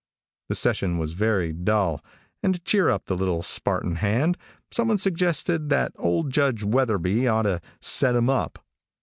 The 0.49 0.55
session 0.55 0.97
was 0.97 1.11
very 1.11 1.53
dull, 1.53 2.03
and 2.41 2.55
to 2.55 2.59
cheer 2.61 2.89
up 2.89 3.05
the 3.05 3.13
little 3.15 3.43
Spartan 3.43 3.97
hand 3.97 4.35
some 4.71 4.87
one 4.87 4.97
suggested 4.97 5.69
that 5.69 5.93
old 5.95 6.31
Judge 6.31 6.63
Wetherby 6.63 7.27
ought 7.27 7.43
to 7.43 7.61
"set 7.81 8.15
'em 8.15 8.27
up." 8.27 8.65